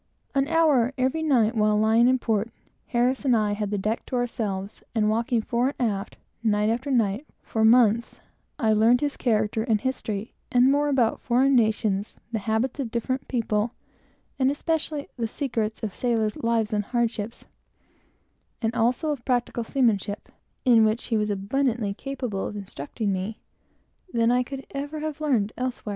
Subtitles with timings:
[0.33, 2.49] An hour, every night, while lying in port,
[2.87, 6.89] Harris and myself had the deck to ourselves, and walking fore and aft, night after
[6.89, 8.19] night, for months,
[8.57, 12.89] I learned his whole character and history, and more about foreign nations, the habits of
[12.89, 13.75] different people,
[14.39, 17.45] and especially the secrets of sailors' lives and hardships,
[18.59, 20.29] and also of practical seamanship,
[20.65, 23.39] (in which he was abundantly capable of instructing me,)
[24.11, 25.89] than I could ever have learned elsewhere.